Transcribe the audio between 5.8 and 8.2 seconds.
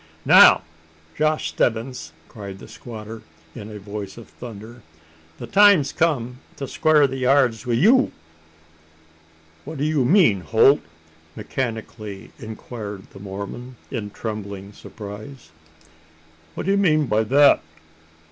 come to squar the yards wi' you!"